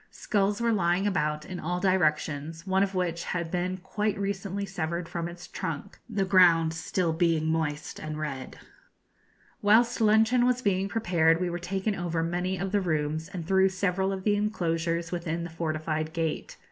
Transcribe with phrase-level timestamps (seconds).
[0.09, 5.07] Skulls were lying about in all directions, one of which had been quite recently severed
[5.07, 8.57] from its trunk, the ground being still moist and red.
[9.61, 13.69] Whilst luncheon was being prepared we were taken over many of the rooms and through
[13.69, 16.57] several of the enclosures within the fortified gate.